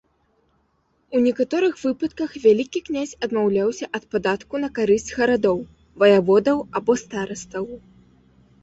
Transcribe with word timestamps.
У 1.17 1.19
некаторых 1.25 1.73
выпадках 1.83 2.31
вялікі 2.45 2.79
князь 2.87 3.13
адмаўляўся 3.27 3.85
ад 4.01 4.09
падатку 4.15 4.53
на 4.65 4.69
карысць 4.79 5.09
гарадоў, 5.21 5.57
ваяводаў 6.03 6.57
або 6.81 6.91
старастаў. 7.05 7.65